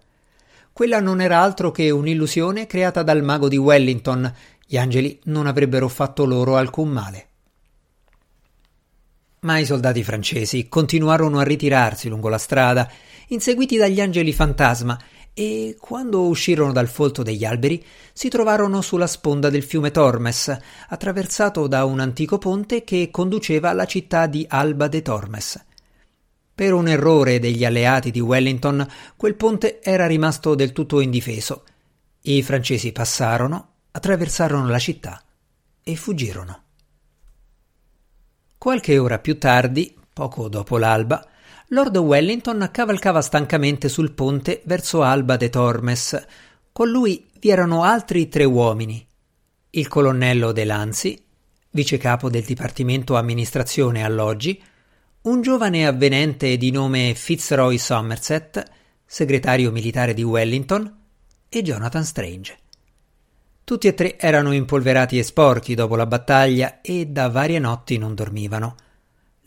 Quella 0.71 0.99
non 0.99 1.19
era 1.19 1.41
altro 1.41 1.71
che 1.71 1.89
un'illusione 1.89 2.67
creata 2.67 3.01
dal 3.01 3.23
mago 3.23 3.47
di 3.47 3.57
Wellington. 3.57 4.31
Gli 4.67 4.77
angeli 4.77 5.19
non 5.23 5.47
avrebbero 5.47 5.87
fatto 5.87 6.25
loro 6.25 6.57
alcun 6.57 6.89
male. 6.89 7.27
Ma 9.39 9.57
i 9.57 9.65
soldati 9.65 10.03
francesi 10.03 10.67
continuarono 10.67 11.39
a 11.39 11.43
ritirarsi 11.43 12.07
lungo 12.07 12.29
la 12.29 12.37
strada, 12.37 12.87
inseguiti 13.29 13.77
dagli 13.77 14.01
angeli 14.01 14.33
fantasma, 14.33 14.99
e 15.37 15.75
quando 15.77 16.21
uscirono 16.27 16.71
dal 16.71 16.87
folto 16.87 17.21
degli 17.21 17.43
alberi 17.43 17.85
si 18.13 18.29
trovarono 18.29 18.81
sulla 18.81 19.05
sponda 19.05 19.49
del 19.49 19.63
fiume 19.63 19.91
Tormes, 19.91 20.57
attraversato 20.87 21.67
da 21.67 21.83
un 21.83 21.99
antico 21.99 22.37
ponte 22.37 22.85
che 22.85 23.09
conduceva 23.11 23.71
alla 23.71 23.85
città 23.85 24.27
di 24.27 24.45
Alba 24.47 24.87
de 24.87 25.01
Tormes. 25.01 25.65
Per 26.55 26.71
un 26.71 26.87
errore 26.87 27.39
degli 27.39 27.65
alleati 27.65 28.11
di 28.11 28.21
Wellington, 28.21 28.87
quel 29.17 29.35
ponte 29.35 29.81
era 29.83 30.07
rimasto 30.07 30.55
del 30.55 30.71
tutto 30.71 31.01
indifeso. 31.01 31.65
I 32.21 32.41
francesi 32.41 32.93
passarono, 32.93 33.71
attraversarono 33.91 34.69
la 34.69 34.79
città 34.79 35.21
e 35.83 35.95
fuggirono. 35.97 36.63
Qualche 38.57 38.97
ora 38.97 39.19
più 39.19 39.37
tardi, 39.37 39.93
poco 40.13 40.47
dopo 40.47 40.77
l'alba, 40.77 41.27
Lord 41.69 41.97
Wellington 41.97 42.69
cavalcava 42.71 43.21
stancamente 43.21 43.89
sul 43.89 44.11
ponte 44.11 44.61
verso 44.65 45.01
Alba 45.01 45.35
de 45.35 45.49
Tormes. 45.49 46.25
Con 46.71 46.89
lui 46.89 47.27
vi 47.39 47.49
erano 47.49 47.81
altri 47.81 48.29
tre 48.29 48.43
uomini. 48.43 49.03
Il 49.71 49.87
colonnello 49.87 50.51
De 50.51 50.63
Lanzi, 50.63 51.19
vicecapo 51.71 52.29
del 52.29 52.43
Dipartimento 52.43 53.15
Amministrazione 53.15 54.03
Alloggi, 54.03 54.61
un 55.23 55.41
giovane 55.41 55.87
avvenente 55.87 56.55
di 56.57 56.69
nome 56.69 57.15
Fitzroy 57.15 57.79
Somerset, 57.79 58.63
segretario 59.03 59.71
militare 59.71 60.13
di 60.13 60.21
Wellington, 60.21 60.99
e 61.49 61.61
Jonathan 61.63 62.03
Strange. 62.03 62.57
Tutti 63.63 63.87
e 63.87 63.95
tre 63.95 64.19
erano 64.19 64.51
impolverati 64.51 65.17
e 65.17 65.23
sporchi 65.23 65.73
dopo 65.73 65.95
la 65.95 66.05
battaglia 66.05 66.81
e 66.81 67.07
da 67.07 67.27
varie 67.29 67.57
notti 67.57 67.97
non 67.97 68.13
dormivano. 68.13 68.75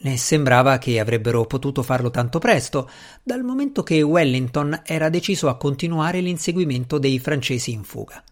Ne 0.01 0.17
sembrava 0.17 0.79
che 0.79 1.01
avrebbero 1.01 1.45
potuto 1.47 1.83
farlo 1.83 2.11
tanto 2.11 2.39
presto, 2.39 2.89
dal 3.23 3.43
momento 3.43 3.83
che 3.83 4.01
Wellington 4.01 4.83
era 4.85 5.09
deciso 5.09 5.49
a 5.49 5.57
continuare 5.57 6.21
l'inseguimento 6.21 6.99
dei 6.99 7.19
francesi 7.19 7.73
in 7.73 7.83
fuga. 7.83 8.23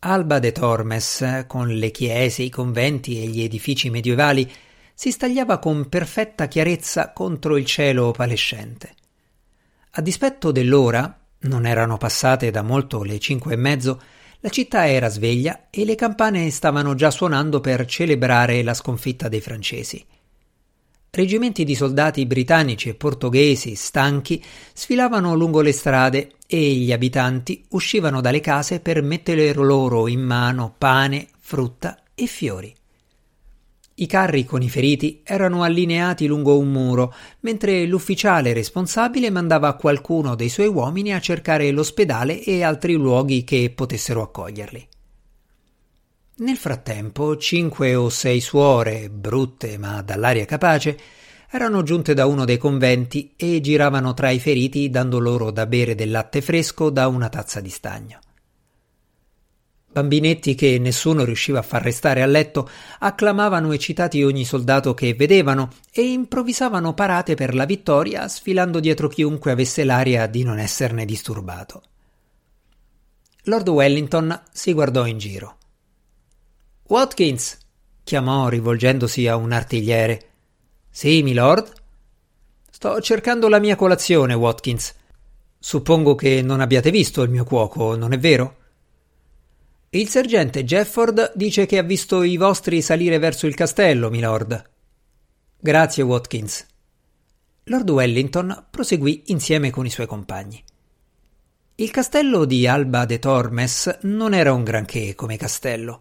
Alba 0.00 0.38
de 0.38 0.52
Tormes, 0.52 1.44
con 1.48 1.68
le 1.68 1.90
chiese, 1.90 2.42
i 2.42 2.50
conventi 2.50 3.20
e 3.20 3.26
gli 3.26 3.42
edifici 3.42 3.90
medievali, 3.90 4.48
si 4.94 5.10
stagliava 5.10 5.58
con 5.58 5.88
perfetta 5.88 6.46
chiarezza 6.46 7.12
contro 7.12 7.56
il 7.56 7.64
cielo 7.64 8.12
palescente. 8.12 8.94
A 9.90 10.00
dispetto 10.00 10.52
dell'ora, 10.52 11.18
non 11.40 11.66
erano 11.66 11.96
passate 11.96 12.52
da 12.52 12.62
molto 12.62 13.02
le 13.02 13.18
cinque 13.18 13.54
e 13.54 13.56
mezzo, 13.56 14.00
la 14.40 14.48
città 14.50 14.88
era 14.88 15.08
sveglia 15.08 15.66
e 15.70 15.84
le 15.84 15.96
campane 15.96 16.50
stavano 16.50 16.94
già 16.94 17.10
suonando 17.10 17.60
per 17.60 17.84
celebrare 17.86 18.62
la 18.62 18.74
sconfitta 18.74 19.28
dei 19.28 19.40
francesi. 19.40 20.04
Reggimenti 21.10 21.64
di 21.64 21.74
soldati 21.74 22.26
britannici 22.26 22.90
e 22.90 22.94
portoghesi, 22.94 23.74
stanchi, 23.74 24.42
sfilavano 24.72 25.34
lungo 25.34 25.60
le 25.60 25.72
strade 25.72 26.32
e 26.46 26.60
gli 26.74 26.92
abitanti 26.92 27.64
uscivano 27.70 28.20
dalle 28.20 28.40
case 28.40 28.78
per 28.80 29.02
mettere 29.02 29.52
loro 29.54 30.06
in 30.06 30.20
mano 30.20 30.74
pane, 30.76 31.28
frutta 31.40 31.98
e 32.14 32.26
fiori. 32.26 32.77
I 34.00 34.06
carri 34.06 34.44
con 34.44 34.62
i 34.62 34.68
feriti 34.68 35.22
erano 35.24 35.64
allineati 35.64 36.26
lungo 36.28 36.56
un 36.56 36.70
muro, 36.70 37.12
mentre 37.40 37.84
l'ufficiale 37.84 38.52
responsabile 38.52 39.28
mandava 39.28 39.74
qualcuno 39.74 40.36
dei 40.36 40.48
suoi 40.48 40.68
uomini 40.68 41.12
a 41.12 41.20
cercare 41.20 41.68
l'ospedale 41.72 42.40
e 42.44 42.62
altri 42.62 42.92
luoghi 42.92 43.42
che 43.42 43.72
potessero 43.74 44.22
accoglierli. 44.22 44.88
Nel 46.36 46.56
frattempo, 46.56 47.36
cinque 47.36 47.96
o 47.96 48.08
sei 48.08 48.38
suore, 48.38 49.10
brutte 49.10 49.76
ma 49.78 50.00
dall'aria 50.02 50.44
capace, 50.44 50.96
erano 51.50 51.82
giunte 51.82 52.14
da 52.14 52.26
uno 52.26 52.44
dei 52.44 52.56
conventi 52.56 53.32
e 53.34 53.60
giravano 53.60 54.14
tra 54.14 54.30
i 54.30 54.38
feriti 54.38 54.90
dando 54.90 55.18
loro 55.18 55.50
da 55.50 55.66
bere 55.66 55.96
del 55.96 56.12
latte 56.12 56.40
fresco 56.40 56.90
da 56.90 57.08
una 57.08 57.28
tazza 57.28 57.60
di 57.60 57.70
stagno. 57.70 58.20
Bambinetti 59.90 60.54
che 60.54 60.78
nessuno 60.78 61.24
riusciva 61.24 61.60
a 61.60 61.62
far 61.62 61.82
restare 61.82 62.22
a 62.22 62.26
letto 62.26 62.68
acclamavano 62.98 63.72
eccitati 63.72 64.22
ogni 64.22 64.44
soldato 64.44 64.92
che 64.92 65.14
vedevano 65.14 65.70
e 65.90 66.02
improvvisavano 66.02 66.92
parate 66.92 67.34
per 67.34 67.54
la 67.54 67.64
vittoria 67.64 68.28
sfilando 68.28 68.80
dietro 68.80 69.08
chiunque 69.08 69.50
avesse 69.50 69.84
l'aria 69.84 70.26
di 70.26 70.42
non 70.42 70.58
esserne 70.58 71.04
disturbato. 71.04 71.82
Lord 73.44 73.68
Wellington 73.68 74.42
si 74.52 74.74
guardò 74.74 75.06
in 75.06 75.16
giro. 75.16 75.56
Watkins, 76.88 77.58
chiamò 78.04 78.48
rivolgendosi 78.48 79.26
a 79.26 79.36
un 79.36 79.52
artigliere. 79.52 80.26
Sì, 80.90 81.22
milord. 81.22 81.72
Sto 82.70 83.00
cercando 83.00 83.48
la 83.48 83.58
mia 83.58 83.74
colazione, 83.74 84.34
Watkins. 84.34 84.94
Suppongo 85.58 86.14
che 86.14 86.42
non 86.42 86.60
abbiate 86.60 86.90
visto 86.90 87.22
il 87.22 87.30
mio 87.30 87.44
cuoco, 87.44 87.96
non 87.96 88.12
è 88.12 88.18
vero? 88.18 88.56
Il 89.90 90.10
sergente 90.10 90.64
Jefford 90.64 91.32
dice 91.34 91.64
che 91.64 91.78
ha 91.78 91.82
visto 91.82 92.22
i 92.22 92.36
vostri 92.36 92.82
salire 92.82 93.18
verso 93.18 93.46
il 93.46 93.54
castello, 93.54 94.10
milord. 94.10 94.70
Grazie, 95.58 96.02
Watkins. 96.02 96.66
Lord 97.64 97.88
Wellington 97.88 98.66
proseguì 98.68 99.22
insieme 99.28 99.70
con 99.70 99.86
i 99.86 99.90
suoi 99.90 100.06
compagni. 100.06 100.62
Il 101.76 101.90
castello 101.90 102.44
di 102.44 102.66
Alba 102.66 103.06
de 103.06 103.18
Tormes 103.18 104.00
non 104.02 104.34
era 104.34 104.52
un 104.52 104.62
granché 104.62 105.14
come 105.14 105.38
castello. 105.38 106.00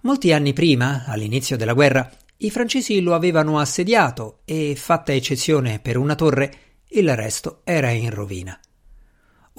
Molti 0.00 0.32
anni 0.32 0.54
prima, 0.54 1.04
all'inizio 1.04 1.58
della 1.58 1.74
guerra, 1.74 2.10
i 2.38 2.50
francesi 2.50 3.02
lo 3.02 3.12
avevano 3.12 3.58
assediato 3.58 4.38
e, 4.46 4.74
fatta 4.76 5.12
eccezione 5.12 5.78
per 5.78 5.98
una 5.98 6.14
torre, 6.14 6.52
il 6.88 7.14
resto 7.14 7.60
era 7.64 7.90
in 7.90 8.08
rovina. 8.08 8.58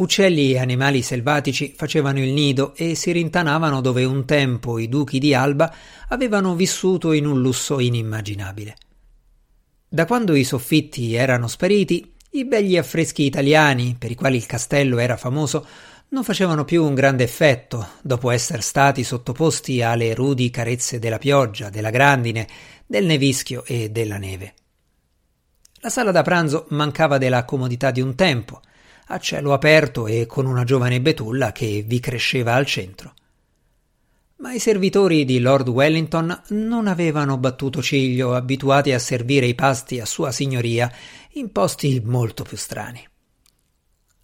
Uccelli 0.01 0.53
e 0.53 0.57
animali 0.57 1.03
selvatici 1.03 1.75
facevano 1.77 2.17
il 2.17 2.31
nido 2.31 2.73
e 2.75 2.95
si 2.95 3.11
rintanavano 3.11 3.81
dove 3.81 4.03
un 4.03 4.25
tempo 4.25 4.79
i 4.79 4.89
duchi 4.89 5.19
di 5.19 5.35
Alba 5.35 5.71
avevano 6.07 6.55
vissuto 6.55 7.11
in 7.11 7.27
un 7.27 7.39
lusso 7.39 7.79
inimmaginabile. 7.79 8.75
Da 9.87 10.07
quando 10.07 10.33
i 10.33 10.43
soffitti 10.43 11.13
erano 11.13 11.47
spariti, 11.47 12.15
i 12.31 12.45
begli 12.45 12.77
affreschi 12.77 13.25
italiani, 13.25 13.95
per 13.95 14.09
i 14.09 14.15
quali 14.15 14.37
il 14.37 14.47
castello 14.47 14.97
era 14.97 15.17
famoso, 15.17 15.67
non 16.09 16.23
facevano 16.23 16.65
più 16.65 16.83
un 16.83 16.95
grande 16.95 17.23
effetto 17.23 17.87
dopo 18.01 18.31
essere 18.31 18.63
stati 18.63 19.03
sottoposti 19.03 19.83
alle 19.83 20.15
rudi 20.15 20.49
carezze 20.49 20.97
della 20.97 21.19
pioggia, 21.19 21.69
della 21.69 21.91
grandine, 21.91 22.47
del 22.87 23.05
nevischio 23.05 23.63
e 23.65 23.91
della 23.91 24.17
neve. 24.17 24.55
La 25.81 25.89
sala 25.89 26.09
da 26.09 26.23
pranzo 26.23 26.65
mancava 26.69 27.19
della 27.19 27.45
comodità 27.45 27.91
di 27.91 28.01
un 28.01 28.15
tempo, 28.15 28.61
a 29.11 29.19
cielo 29.19 29.53
aperto 29.53 30.07
e 30.07 30.25
con 30.25 30.45
una 30.45 30.63
giovane 30.63 31.01
betulla 31.01 31.51
che 31.51 31.83
vi 31.85 31.99
cresceva 31.99 32.53
al 32.53 32.65
centro. 32.65 33.13
Ma 34.37 34.53
i 34.53 34.59
servitori 34.59 35.23
di 35.23 35.39
Lord 35.39 35.67
Wellington 35.67 36.41
non 36.49 36.87
avevano 36.87 37.37
battuto 37.37 37.81
ciglio, 37.81 38.33
abituati 38.33 38.91
a 38.91 38.99
servire 38.99 39.45
i 39.45 39.53
pasti 39.53 39.99
a 39.99 40.05
sua 40.05 40.31
signoria 40.31 40.91
in 41.33 41.51
posti 41.51 42.01
molto 42.03 42.43
più 42.43 42.57
strani. 42.57 43.07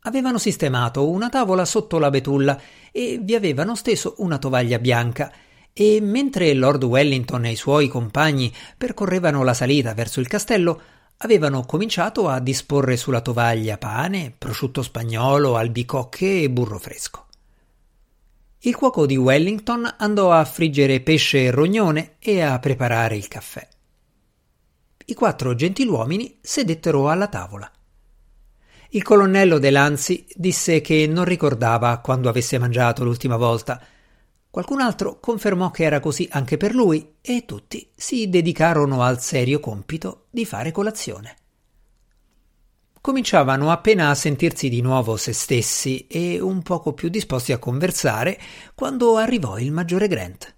Avevano 0.01 0.37
sistemato 0.39 1.07
una 1.09 1.29
tavola 1.29 1.65
sotto 1.65 1.99
la 1.99 2.09
betulla 2.09 2.59
e 2.91 3.19
vi 3.21 3.35
avevano 3.35 3.75
steso 3.75 4.15
una 4.17 4.37
tovaglia 4.37 4.79
bianca 4.79 5.31
e 5.73 5.99
mentre 6.01 6.53
Lord 6.53 6.83
Wellington 6.83 7.45
e 7.45 7.51
i 7.51 7.55
suoi 7.55 7.87
compagni 7.87 8.51
percorrevano 8.75 9.43
la 9.43 9.53
salita 9.53 9.93
verso 9.93 10.19
il 10.19 10.27
castello, 10.27 10.81
avevano 11.17 11.65
cominciato 11.65 12.27
a 12.27 12.39
disporre 12.39 12.97
sulla 12.97 13.21
tovaglia 13.21 13.77
pane, 13.77 14.33
prosciutto 14.37 14.81
spagnolo, 14.83 15.55
albicocche 15.55 16.41
e 16.41 16.49
burro 16.49 16.77
fresco. 16.77 17.25
Il 18.61 18.75
cuoco 18.75 19.05
di 19.05 19.15
Wellington 19.15 19.95
andò 19.97 20.31
a 20.31 20.43
friggere 20.43 20.99
pesce 21.01 21.45
e 21.45 21.51
rognone 21.51 22.15
e 22.19 22.41
a 22.41 22.59
preparare 22.59 23.15
il 23.15 23.27
caffè. 23.27 23.67
I 25.05 25.13
quattro 25.13 25.55
gentiluomini 25.55 26.39
sedettero 26.41 27.09
alla 27.09 27.27
tavola. 27.27 27.71
Il 28.89 29.03
colonnello 29.03 29.59
De 29.59 29.69
Lanzi 29.69 30.25
disse 30.33 30.81
che 30.81 31.07
non 31.07 31.25
ricordava 31.25 31.97
quando 31.99 32.29
avesse 32.29 32.57
mangiato 32.57 33.03
l'ultima 33.03 33.37
volta. 33.37 33.81
Qualcun 34.57 34.81
altro 34.81 35.19
confermò 35.19 35.69
che 35.69 35.83
era 35.83 35.99
così 35.99 36.27
anche 36.31 36.57
per 36.57 36.73
lui 36.73 37.17
e 37.21 37.45
tutti 37.45 37.91
si 37.95 38.27
dedicarono 38.27 39.03
al 39.03 39.21
serio 39.21 39.59
compito 39.59 40.25
di 40.31 40.47
fare 40.47 40.71
colazione. 40.71 41.35
Cominciavano 42.99 43.69
appena 43.69 44.09
a 44.09 44.15
sentirsi 44.15 44.67
di 44.67 44.81
nuovo 44.81 45.15
se 45.15 45.31
stessi 45.31 46.07
e 46.07 46.39
un 46.39 46.63
poco 46.63 46.93
più 46.93 47.09
disposti 47.09 47.51
a 47.51 47.59
conversare 47.59 48.39
quando 48.73 49.17
arrivò 49.17 49.59
il 49.59 49.71
maggiore 49.71 50.07
Grant. 50.07 50.55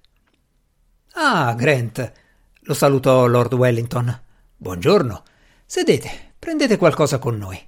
Ah, 1.15 1.53
Grant, 1.53 2.13
lo 2.58 2.74
salutò 2.74 3.25
Lord 3.25 3.53
Wellington. 3.53 4.22
Buongiorno. 4.56 5.24
Sedete, 5.65 6.36
prendete 6.39 6.77
qualcosa 6.77 7.20
con 7.20 7.38
noi. 7.38 7.62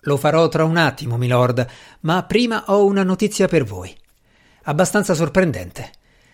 Lo 0.00 0.16
farò 0.16 0.48
tra 0.48 0.64
un 0.64 0.76
attimo, 0.76 1.16
milord, 1.16 1.64
ma 2.00 2.24
prima 2.24 2.64
ho 2.66 2.84
una 2.84 3.04
notizia 3.04 3.46
per 3.46 3.62
voi. 3.62 3.96
Abbastanza 4.68 5.14
sorprendente. 5.14 5.92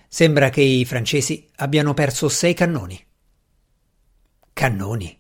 Sembra 0.09 0.51
che 0.51 0.61
i 0.61 0.85
francesi 0.85 1.49
abbiano 1.57 1.95
perso 1.95 2.29
sei 2.29 2.55
cannoni. 2.55 3.03
Cannoni? 4.53 5.19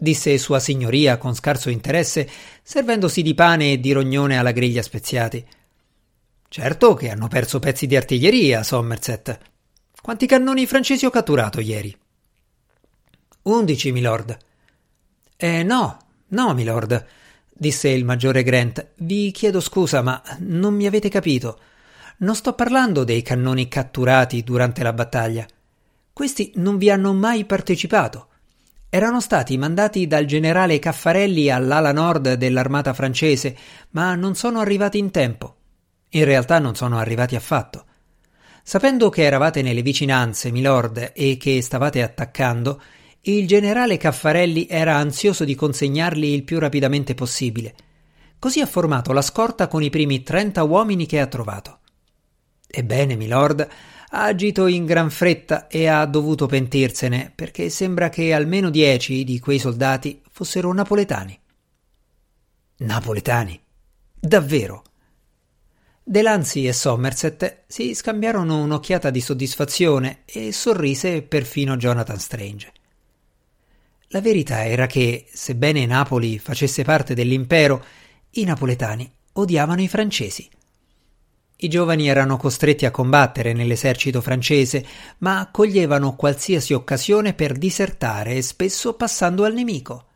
disse 0.00 0.38
Sua 0.38 0.60
Signoria 0.60 1.18
con 1.18 1.34
scarso 1.34 1.70
interesse, 1.70 2.28
servendosi 2.62 3.22
di 3.22 3.34
pane 3.34 3.72
e 3.72 3.80
di 3.80 3.92
rognone 3.92 4.38
alla 4.38 4.52
griglia 4.52 4.82
speziati. 4.82 5.44
Certo 6.48 6.94
che 6.94 7.10
hanno 7.10 7.28
perso 7.28 7.58
pezzi 7.58 7.86
di 7.86 7.96
artiglieria, 7.96 8.62
Somerset. 8.62 9.38
Quanti 10.00 10.26
cannoni 10.26 10.66
francesi 10.66 11.04
ho 11.04 11.10
catturato 11.10 11.60
ieri? 11.60 11.96
Undici, 13.42 13.92
milord. 13.92 14.36
Eh 15.36 15.62
no, 15.62 15.96
no, 16.28 16.54
milord 16.54 17.06
disse 17.58 17.88
il 17.88 18.04
maggiore 18.04 18.42
Grant. 18.44 18.92
Vi 18.98 19.32
chiedo 19.32 19.60
scusa, 19.60 20.00
ma 20.00 20.22
non 20.38 20.74
mi 20.74 20.86
avete 20.86 21.08
capito. 21.08 21.60
Non 22.20 22.34
sto 22.34 22.54
parlando 22.54 23.04
dei 23.04 23.22
cannoni 23.22 23.68
catturati 23.68 24.42
durante 24.42 24.82
la 24.82 24.92
battaglia. 24.92 25.46
Questi 26.12 26.50
non 26.56 26.76
vi 26.76 26.90
hanno 26.90 27.12
mai 27.12 27.44
partecipato. 27.44 28.26
Erano 28.88 29.20
stati 29.20 29.56
mandati 29.56 30.08
dal 30.08 30.24
generale 30.24 30.80
Caffarelli 30.80 31.48
all'ala 31.48 31.92
nord 31.92 32.32
dell'armata 32.32 32.92
francese, 32.92 33.56
ma 33.90 34.16
non 34.16 34.34
sono 34.34 34.58
arrivati 34.58 34.98
in 34.98 35.12
tempo. 35.12 35.54
In 36.10 36.24
realtà 36.24 36.58
non 36.58 36.74
sono 36.74 36.98
arrivati 36.98 37.36
affatto. 37.36 37.84
Sapendo 38.64 39.10
che 39.10 39.22
eravate 39.22 39.62
nelle 39.62 39.82
vicinanze, 39.82 40.50
milord, 40.50 41.12
e 41.14 41.36
che 41.36 41.62
stavate 41.62 42.02
attaccando, 42.02 42.82
il 43.20 43.46
generale 43.46 43.96
Caffarelli 43.96 44.66
era 44.68 44.96
ansioso 44.96 45.44
di 45.44 45.54
consegnarli 45.54 46.32
il 46.34 46.42
più 46.42 46.58
rapidamente 46.58 47.14
possibile. 47.14 47.76
Così 48.40 48.60
ha 48.60 48.66
formato 48.66 49.12
la 49.12 49.22
scorta 49.22 49.68
con 49.68 49.84
i 49.84 49.90
primi 49.90 50.24
trenta 50.24 50.64
uomini 50.64 51.06
che 51.06 51.20
ha 51.20 51.26
trovato. 51.26 51.77
Ebbene, 52.70 53.16
milord, 53.16 53.66
ha 54.10 54.24
agito 54.24 54.66
in 54.66 54.84
gran 54.84 55.10
fretta 55.10 55.66
e 55.66 55.86
ha 55.86 56.04
dovuto 56.06 56.46
pentirsene, 56.46 57.32
perché 57.34 57.70
sembra 57.70 58.08
che 58.10 58.32
almeno 58.32 58.70
dieci 58.70 59.24
di 59.24 59.38
quei 59.40 59.58
soldati 59.58 60.22
fossero 60.30 60.72
napoletani. 60.72 61.38
Napoletani? 62.78 63.60
Davvero? 64.20 64.82
Delancey 66.02 66.66
e 66.66 66.72
Somerset 66.72 67.64
si 67.66 67.94
scambiarono 67.94 68.62
un'occhiata 68.62 69.10
di 69.10 69.20
soddisfazione 69.20 70.20
e 70.24 70.52
sorrise 70.52 71.22
perfino 71.22 71.76
Jonathan 71.76 72.18
Strange. 72.18 72.72
La 74.08 74.22
verità 74.22 74.64
era 74.64 74.86
che, 74.86 75.26
sebbene 75.30 75.84
Napoli 75.84 76.38
facesse 76.38 76.82
parte 76.82 77.12
dell'impero, 77.12 77.84
i 78.30 78.44
napoletani 78.44 79.10
odiavano 79.32 79.82
i 79.82 79.88
francesi. 79.88 80.48
I 81.60 81.68
giovani 81.68 82.08
erano 82.08 82.36
costretti 82.36 82.86
a 82.86 82.92
combattere 82.92 83.52
nell'esercito 83.52 84.20
francese, 84.20 84.86
ma 85.18 85.48
coglievano 85.50 86.14
qualsiasi 86.14 86.72
occasione 86.72 87.34
per 87.34 87.58
disertare 87.58 88.40
spesso 88.42 88.94
passando 88.94 89.42
al 89.42 89.54
nemico. 89.54 90.06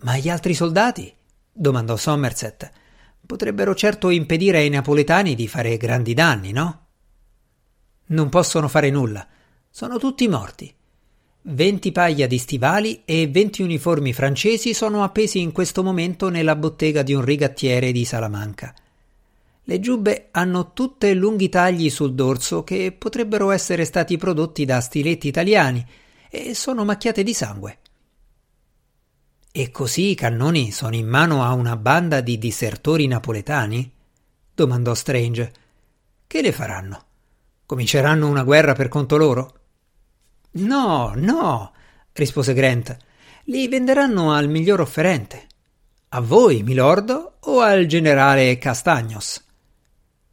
Ma 0.00 0.18
gli 0.18 0.28
altri 0.28 0.52
soldati? 0.52 1.10
domandò 1.50 1.96
Somerset. 1.96 2.70
Potrebbero 3.24 3.74
certo 3.74 4.10
impedire 4.10 4.58
ai 4.58 4.68
napoletani 4.68 5.34
di 5.34 5.48
fare 5.48 5.78
grandi 5.78 6.12
danni, 6.12 6.52
no? 6.52 6.86
Non 8.08 8.28
possono 8.28 8.68
fare 8.68 8.90
nulla. 8.90 9.26
Sono 9.70 9.98
tutti 9.98 10.28
morti. 10.28 10.74
Venti 11.40 11.90
paia 11.90 12.26
di 12.26 12.36
stivali 12.36 13.00
e 13.06 13.28
venti 13.28 13.62
uniformi 13.62 14.12
francesi 14.12 14.74
sono 14.74 15.02
appesi 15.02 15.40
in 15.40 15.52
questo 15.52 15.82
momento 15.82 16.28
nella 16.28 16.54
bottega 16.54 17.02
di 17.02 17.14
un 17.14 17.24
rigattiere 17.24 17.92
di 17.92 18.04
Salamanca. 18.04 18.74
Le 19.68 19.80
giubbe 19.80 20.28
hanno 20.30 20.72
tutte 20.72 21.12
lunghi 21.12 21.48
tagli 21.48 21.90
sul 21.90 22.14
dorso 22.14 22.62
che 22.62 22.94
potrebbero 22.96 23.50
essere 23.50 23.84
stati 23.84 24.16
prodotti 24.16 24.64
da 24.64 24.80
stiletti 24.80 25.26
italiani 25.26 25.84
e 26.30 26.54
sono 26.54 26.84
macchiate 26.84 27.24
di 27.24 27.34
sangue. 27.34 27.78
E 29.50 29.70
così 29.72 30.10
i 30.10 30.14
cannoni 30.14 30.70
sono 30.70 30.94
in 30.94 31.08
mano 31.08 31.42
a 31.42 31.52
una 31.52 31.76
banda 31.76 32.20
di 32.20 32.38
disertori 32.38 33.08
napoletani? 33.08 33.90
domandò 34.54 34.94
Strange. 34.94 35.52
Che 36.28 36.42
le 36.42 36.52
faranno? 36.52 37.04
Cominceranno 37.66 38.28
una 38.28 38.44
guerra 38.44 38.74
per 38.74 38.86
conto 38.86 39.16
loro? 39.16 39.54
No, 40.52 41.12
no, 41.16 41.72
rispose 42.12 42.54
Grant. 42.54 42.96
Li 43.46 43.66
venderanno 43.66 44.32
al 44.32 44.48
miglior 44.48 44.80
offerente. 44.80 45.48
A 46.10 46.20
voi, 46.20 46.62
milord, 46.62 47.32
o 47.40 47.60
al 47.60 47.86
generale 47.86 48.58
Castagnos? 48.58 49.45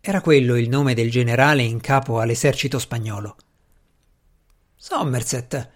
Era 0.05 0.19
quello 0.19 0.57
il 0.57 0.67
nome 0.67 0.93
del 0.93 1.09
generale 1.09 1.61
in 1.61 1.79
capo 1.79 2.19
all'esercito 2.19 2.77
spagnolo. 2.77 3.37
Somerset, 4.75 5.69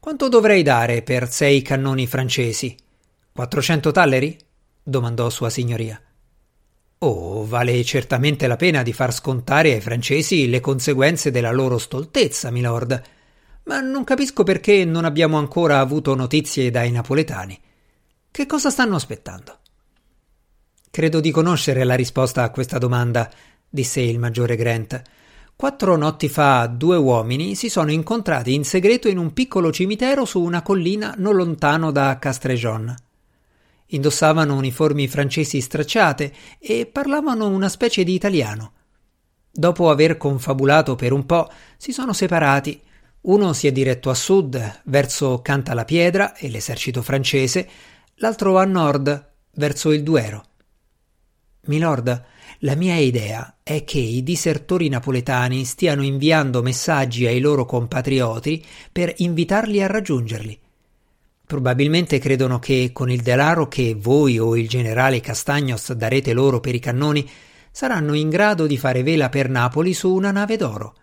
quanto 0.00 0.30
dovrei 0.30 0.62
dare 0.62 1.02
per 1.02 1.30
sei 1.30 1.60
cannoni 1.60 2.06
francesi? 2.06 2.74
Quattrocento 3.30 3.92
talleri? 3.92 4.38
domandò 4.82 5.28
Sua 5.28 5.50
Signoria. 5.50 6.00
Oh, 7.00 7.44
vale 7.44 7.84
certamente 7.84 8.46
la 8.46 8.56
pena 8.56 8.82
di 8.82 8.94
far 8.94 9.12
scontare 9.12 9.74
ai 9.74 9.82
francesi 9.82 10.48
le 10.48 10.60
conseguenze 10.60 11.30
della 11.30 11.52
loro 11.52 11.76
stoltezza, 11.76 12.50
milord 12.50 13.02
ma 13.64 13.80
non 13.80 14.02
capisco 14.04 14.44
perché 14.44 14.86
non 14.86 15.04
abbiamo 15.04 15.36
ancora 15.36 15.80
avuto 15.80 16.14
notizie 16.14 16.70
dai 16.70 16.90
napoletani. 16.90 17.60
Che 18.30 18.46
cosa 18.46 18.70
stanno 18.70 18.96
aspettando? 18.96 19.58
Credo 20.90 21.20
di 21.20 21.30
conoscere 21.30 21.84
la 21.84 21.94
risposta 21.94 22.42
a 22.44 22.50
questa 22.50 22.78
domanda, 22.78 23.30
disse 23.68 24.00
il 24.00 24.18
maggiore 24.18 24.56
Grant. 24.56 25.02
Quattro 25.56 25.96
notti 25.96 26.28
fa 26.28 26.66
due 26.66 26.96
uomini 26.96 27.54
si 27.54 27.68
sono 27.68 27.90
incontrati 27.90 28.54
in 28.54 28.64
segreto 28.64 29.08
in 29.08 29.18
un 29.18 29.32
piccolo 29.32 29.72
cimitero 29.72 30.24
su 30.24 30.42
una 30.42 30.62
collina 30.62 31.14
non 31.18 31.36
lontano 31.36 31.90
da 31.90 32.18
Castrejon. 32.18 32.94
Indossavano 33.86 34.56
uniformi 34.56 35.06
francesi 35.06 35.60
stracciate 35.60 36.32
e 36.58 36.86
parlavano 36.86 37.48
una 37.48 37.68
specie 37.68 38.02
di 38.02 38.14
italiano. 38.14 38.72
Dopo 39.50 39.90
aver 39.90 40.16
confabulato 40.16 40.96
per 40.96 41.12
un 41.12 41.26
po', 41.26 41.50
si 41.76 41.92
sono 41.92 42.12
separati 42.12 42.82
uno 43.26 43.54
si 43.54 43.66
è 43.66 43.72
diretto 43.72 44.10
a 44.10 44.14
sud, 44.14 44.80
verso 44.84 45.40
Canta 45.40 45.72
la 45.72 45.86
Piedra 45.86 46.34
e 46.34 46.50
l'esercito 46.50 47.00
francese, 47.00 47.66
l'altro 48.16 48.58
a 48.58 48.66
nord, 48.66 49.30
verso 49.52 49.92
il 49.92 50.02
Duero. 50.02 50.44
Milord, 51.62 52.22
la 52.60 52.74
mia 52.74 52.96
idea 52.96 53.56
è 53.62 53.84
che 53.84 53.98
i 53.98 54.22
disertori 54.22 54.88
napoletani 54.88 55.64
stiano 55.64 56.02
inviando 56.02 56.62
messaggi 56.62 57.26
ai 57.26 57.40
loro 57.40 57.64
compatrioti 57.64 58.64
per 58.92 59.12
invitarli 59.16 59.82
a 59.82 59.86
raggiungerli. 59.86 60.58
Probabilmente 61.46 62.18
credono 62.18 62.58
che 62.58 62.90
con 62.92 63.10
il 63.10 63.20
denaro 63.20 63.68
che 63.68 63.94
voi 63.98 64.38
o 64.38 64.56
il 64.56 64.68
generale 64.68 65.20
Castagnos 65.20 65.92
darete 65.92 66.32
loro 66.32 66.60
per 66.60 66.74
i 66.74 66.78
cannoni 66.78 67.28
saranno 67.70 68.14
in 68.14 68.30
grado 68.30 68.66
di 68.66 68.78
fare 68.78 69.02
vela 69.02 69.28
per 69.28 69.48
Napoli 69.50 69.92
su 69.92 70.12
una 70.12 70.30
nave 70.30 70.56
d'oro. 70.56 70.94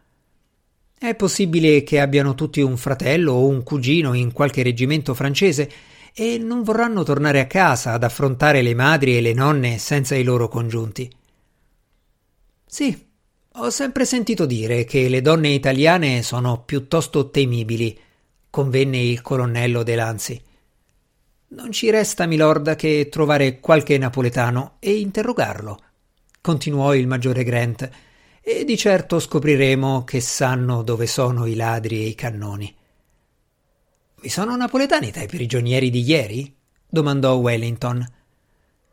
È 0.97 1.15
possibile 1.15 1.83
che 1.83 1.99
abbiano 1.99 2.33
tutti 2.33 2.61
un 2.61 2.77
fratello 2.77 3.33
o 3.33 3.47
un 3.47 3.63
cugino 3.63 4.13
in 4.13 4.31
qualche 4.31 4.63
reggimento 4.63 5.13
francese 5.13 5.69
e 6.13 6.37
non 6.37 6.63
vorranno 6.63 7.03
tornare 7.03 7.39
a 7.39 7.47
casa 7.47 7.93
ad 7.93 8.03
affrontare 8.03 8.61
le 8.61 8.73
madri 8.73 9.17
e 9.17 9.21
le 9.21 9.33
nonne 9.33 9.77
senza 9.77 10.15
i 10.15 10.23
loro 10.23 10.47
congiunti. 10.47 11.09
Sì, 12.73 13.05
ho 13.55 13.69
sempre 13.69 14.05
sentito 14.05 14.45
dire 14.45 14.85
che 14.85 15.09
le 15.09 15.19
donne 15.19 15.49
italiane 15.49 16.21
sono 16.21 16.63
piuttosto 16.63 17.29
temibili, 17.29 17.99
convenne 18.49 18.97
il 18.97 19.21
colonnello 19.21 19.83
De 19.83 19.93
Lanzi. 19.93 20.41
Non 21.49 21.73
ci 21.73 21.89
resta, 21.89 22.25
milord, 22.25 22.77
che 22.77 23.09
trovare 23.11 23.59
qualche 23.59 23.97
napoletano 23.97 24.77
e 24.79 24.99
interrogarlo, 24.99 25.79
continuò 26.39 26.95
il 26.95 27.07
maggiore 27.07 27.43
Grant, 27.43 27.89
e 28.41 28.63
di 28.63 28.77
certo 28.77 29.19
scopriremo 29.19 30.05
che 30.05 30.21
sanno 30.21 30.81
dove 30.81 31.07
sono 31.07 31.45
i 31.47 31.55
ladri 31.55 31.97
e 31.97 32.07
i 32.07 32.15
cannoni. 32.15 32.73
Vi 34.21 34.29
sono 34.29 34.55
napoletani 34.55 35.11
tra 35.11 35.23
i 35.23 35.27
prigionieri 35.27 35.89
di 35.89 36.03
ieri? 36.03 36.55
domandò 36.87 37.35
Wellington. 37.35 38.13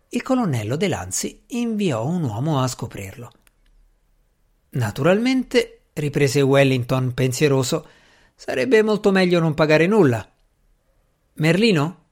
Il 0.09 0.23
colonnello 0.23 0.75
De 0.75 0.89
Lanzi 0.89 1.45
inviò 1.51 2.05
un 2.05 2.25
uomo 2.25 2.61
a 2.61 2.67
scoprirlo. 2.67 3.31
Naturalmente, 4.71 5.81
riprese 5.95 6.41
Wellington 6.41 7.15
pensieroso, 7.15 7.87
sarebbe 8.35 8.83
molto 8.83 9.11
meglio 9.11 9.41
non 9.41 9.55
pagare 9.55 9.87
nulla. 9.87 10.27
Merlino? 11.35 12.05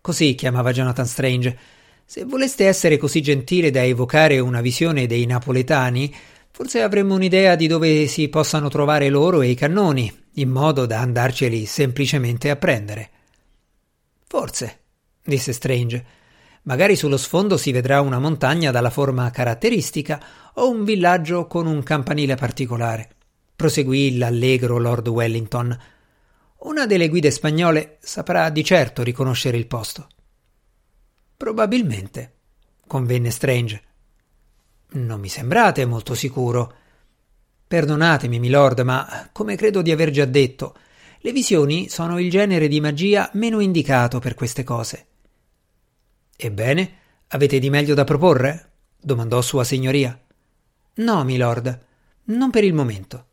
Così 0.00 0.34
chiamava 0.34 0.72
Jonathan 0.72 1.06
Strange. 1.06 1.58
Se 2.04 2.24
voleste 2.24 2.66
essere 2.66 2.98
così 2.98 3.22
gentile 3.22 3.70
da 3.70 3.84
evocare 3.84 4.38
una 4.38 4.60
visione 4.60 5.06
dei 5.06 5.24
napoletani, 5.24 6.14
forse 6.50 6.82
avremmo 6.82 7.14
un'idea 7.14 7.56
di 7.56 7.66
dove 7.66 8.06
si 8.06 8.28
possano 8.28 8.68
trovare 8.68 9.08
loro 9.08 9.40
e 9.40 9.48
i 9.48 9.54
cannoni, 9.54 10.12
in 10.34 10.50
modo 10.50 10.86
da 10.86 11.00
andarceli 11.00 11.64
semplicemente 11.64 12.50
a 12.50 12.56
prendere. 12.56 13.10
Forse, 14.26 14.78
disse 15.24 15.52
Strange. 15.52 16.04
Magari 16.64 16.94
sullo 16.94 17.16
sfondo 17.16 17.56
si 17.56 17.72
vedrà 17.72 18.00
una 18.00 18.20
montagna 18.20 18.70
dalla 18.70 18.90
forma 18.90 19.28
caratteristica 19.30 20.22
o 20.54 20.70
un 20.70 20.84
villaggio 20.84 21.48
con 21.48 21.66
un 21.66 21.82
campanile 21.82 22.36
particolare. 22.36 23.10
Proseguì 23.56 24.16
l'allegro 24.16 24.78
Lord 24.78 25.08
Wellington. 25.08 25.76
Una 26.58 26.86
delle 26.86 27.08
guide 27.08 27.32
spagnole 27.32 27.98
saprà 28.00 28.48
di 28.50 28.62
certo 28.62 29.02
riconoscere 29.02 29.56
il 29.56 29.66
posto. 29.66 30.06
Probabilmente, 31.36 32.34
convenne 32.86 33.30
Strange. 33.30 33.82
Non 34.90 35.18
mi 35.18 35.28
sembrate 35.28 35.84
molto 35.84 36.14
sicuro. 36.14 36.74
Perdonatemi, 37.66 38.38
milord, 38.38 38.80
ma 38.80 39.30
come 39.32 39.56
credo 39.56 39.82
di 39.82 39.90
aver 39.90 40.10
già 40.10 40.26
detto, 40.26 40.76
le 41.18 41.32
visioni 41.32 41.88
sono 41.88 42.20
il 42.20 42.30
genere 42.30 42.68
di 42.68 42.80
magia 42.80 43.28
meno 43.32 43.58
indicato 43.58 44.20
per 44.20 44.34
queste 44.34 44.62
cose. 44.62 45.06
Ebbene, 46.46 46.98
avete 47.28 47.58
di 47.58 47.70
meglio 47.70 47.94
da 47.94 48.04
proporre? 48.04 48.70
domandò 49.00 49.40
Sua 49.40 49.64
Signoria. 49.64 50.18
No, 50.94 51.24
milord, 51.24 51.80
non 52.24 52.50
per 52.50 52.64
il 52.64 52.74
momento. 52.74 53.26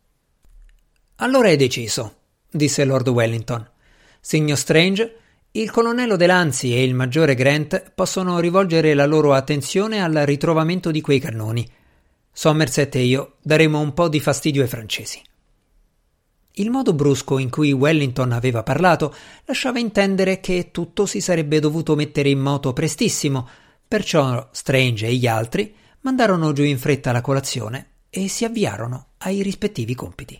Allora 1.16 1.48
è 1.48 1.56
deciso, 1.56 2.16
disse 2.50 2.84
Lord 2.84 3.08
Wellington. 3.08 3.68
Signor 4.20 4.56
Strange, 4.56 5.16
il 5.52 5.70
colonnello 5.70 6.16
De 6.16 6.26
Lanzi 6.26 6.74
e 6.74 6.82
il 6.82 6.94
maggiore 6.94 7.34
Grant 7.34 7.92
possono 7.94 8.38
rivolgere 8.38 8.94
la 8.94 9.06
loro 9.06 9.32
attenzione 9.32 10.02
al 10.02 10.14
ritrovamento 10.14 10.90
di 10.90 11.00
quei 11.00 11.18
cannoni 11.18 11.68
Somerset 12.32 12.94
e 12.94 13.02
io 13.02 13.36
daremo 13.42 13.80
un 13.80 13.92
po' 13.92 14.08
di 14.08 14.20
fastidio 14.20 14.62
ai 14.62 14.68
francesi. 14.68 15.20
Il 16.60 16.68
modo 16.70 16.92
brusco 16.92 17.38
in 17.38 17.48
cui 17.48 17.72
Wellington 17.72 18.32
aveva 18.32 18.62
parlato 18.62 19.14
lasciava 19.46 19.78
intendere 19.78 20.40
che 20.40 20.68
tutto 20.70 21.06
si 21.06 21.22
sarebbe 21.22 21.58
dovuto 21.58 21.94
mettere 21.94 22.28
in 22.28 22.38
moto 22.38 22.74
prestissimo, 22.74 23.48
perciò 23.88 24.46
Strange 24.52 25.06
e 25.06 25.14
gli 25.14 25.26
altri 25.26 25.74
mandarono 26.02 26.52
giù 26.52 26.62
in 26.62 26.78
fretta 26.78 27.12
la 27.12 27.22
colazione 27.22 27.86
e 28.10 28.28
si 28.28 28.44
avviarono 28.44 29.12
ai 29.18 29.42
rispettivi 29.42 29.94
compiti. 29.94 30.38